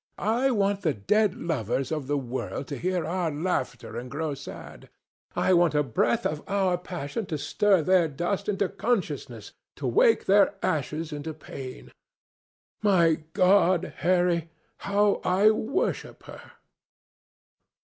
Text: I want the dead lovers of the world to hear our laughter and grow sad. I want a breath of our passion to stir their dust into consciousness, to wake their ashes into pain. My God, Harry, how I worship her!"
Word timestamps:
I 0.17 0.49
want 0.49 0.81
the 0.81 0.95
dead 0.95 1.35
lovers 1.35 1.91
of 1.91 2.07
the 2.07 2.17
world 2.17 2.65
to 2.69 2.75
hear 2.79 3.05
our 3.05 3.29
laughter 3.29 3.95
and 3.99 4.09
grow 4.09 4.33
sad. 4.33 4.89
I 5.35 5.53
want 5.53 5.75
a 5.75 5.83
breath 5.83 6.25
of 6.25 6.41
our 6.49 6.75
passion 6.79 7.27
to 7.27 7.37
stir 7.37 7.83
their 7.83 8.07
dust 8.07 8.49
into 8.49 8.67
consciousness, 8.67 9.51
to 9.75 9.85
wake 9.85 10.25
their 10.25 10.55
ashes 10.63 11.13
into 11.13 11.35
pain. 11.35 11.91
My 12.81 13.21
God, 13.33 13.93
Harry, 13.97 14.49
how 14.77 15.21
I 15.23 15.51
worship 15.51 16.23
her!" 16.23 16.53